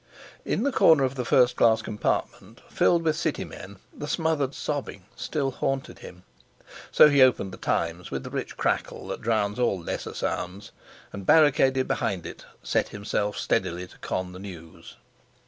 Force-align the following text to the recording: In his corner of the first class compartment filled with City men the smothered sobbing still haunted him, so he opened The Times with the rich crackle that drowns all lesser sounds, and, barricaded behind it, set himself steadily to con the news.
In 0.45 0.65
his 0.65 0.73
corner 0.73 1.03
of 1.03 1.13
the 1.13 1.23
first 1.23 1.55
class 1.55 1.83
compartment 1.83 2.61
filled 2.69 3.03
with 3.03 3.15
City 3.15 3.45
men 3.45 3.77
the 3.95 4.07
smothered 4.07 4.55
sobbing 4.55 5.05
still 5.15 5.51
haunted 5.51 5.99
him, 5.99 6.23
so 6.91 7.07
he 7.07 7.21
opened 7.21 7.51
The 7.51 7.59
Times 7.59 8.09
with 8.09 8.23
the 8.23 8.31
rich 8.31 8.57
crackle 8.57 9.07
that 9.09 9.21
drowns 9.21 9.59
all 9.59 9.77
lesser 9.79 10.15
sounds, 10.15 10.71
and, 11.13 11.23
barricaded 11.27 11.87
behind 11.87 12.25
it, 12.25 12.47
set 12.63 12.89
himself 12.89 13.37
steadily 13.37 13.85
to 13.85 13.97
con 13.99 14.31
the 14.31 14.39
news. 14.39 14.95